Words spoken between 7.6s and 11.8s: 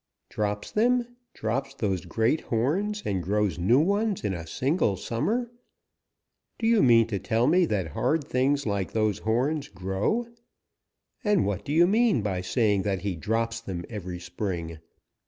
that hard things like those horns grow? And what do